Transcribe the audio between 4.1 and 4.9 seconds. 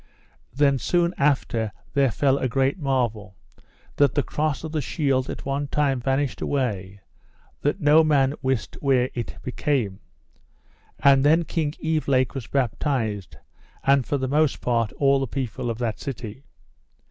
the cross of the